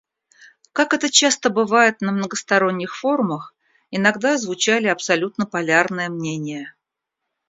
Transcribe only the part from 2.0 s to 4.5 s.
на многосторонних форумах, иногда